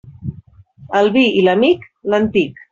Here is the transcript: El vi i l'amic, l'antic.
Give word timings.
El 1.01 1.11
vi 1.19 1.27
i 1.43 1.45
l'amic, 1.49 1.87
l'antic. 2.15 2.69